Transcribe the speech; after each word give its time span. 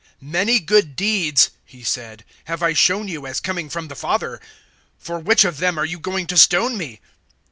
"Many 0.19 0.59
good 0.59 0.95
deeds," 0.95 1.51
He 1.63 1.83
said, 1.83 2.25
"have 2.45 2.63
I 2.63 2.73
shown 2.73 3.07
you 3.07 3.27
as 3.27 3.39
coming 3.39 3.69
from 3.69 3.87
the 3.87 3.95
Father; 3.95 4.41
for 4.97 5.19
which 5.19 5.45
of 5.45 5.59
them 5.59 5.77
are 5.77 5.85
you 5.85 5.99
going 5.99 6.25
to 6.25 6.37
stone 6.37 6.75
me?" 6.75 6.99